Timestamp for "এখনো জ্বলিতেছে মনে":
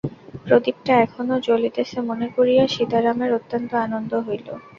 1.01-2.27